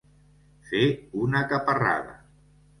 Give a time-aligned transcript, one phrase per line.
[0.69, 0.81] Fer
[1.27, 2.19] una caparrada.